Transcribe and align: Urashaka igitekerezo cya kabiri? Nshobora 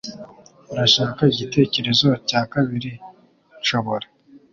Urashaka 0.71 1.19
igitekerezo 1.33 2.07
cya 2.29 2.41
kabiri? 2.53 2.91
Nshobora 3.59 4.07